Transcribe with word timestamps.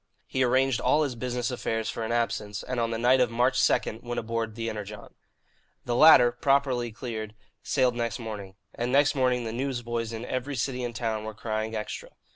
He 0.25 0.41
arranged 0.43 0.81
all 0.81 1.03
his 1.03 1.13
business 1.13 1.51
affairs 1.51 1.87
for 1.87 2.01
an 2.01 2.11
absence, 2.11 2.63
and 2.63 2.79
on 2.79 2.89
the 2.89 2.97
night 2.97 3.19
of 3.19 3.29
March 3.29 3.63
2 3.63 3.99
went 4.01 4.17
on 4.17 4.25
board 4.25 4.55
the 4.55 4.67
Energon. 4.67 5.13
The 5.85 5.95
latter, 5.95 6.31
properly 6.31 6.91
cleared, 6.91 7.35
sailed 7.61 7.93
next 7.95 8.17
morning. 8.17 8.55
And 8.73 8.91
next 8.91 9.13
morning 9.13 9.43
the 9.43 9.53
newsboys 9.53 10.11
in 10.11 10.25
every 10.25 10.55
city 10.55 10.83
and 10.83 10.95
town 10.95 11.23
were 11.23 11.35
crying 11.35 11.75
"Extra." 11.75 12.09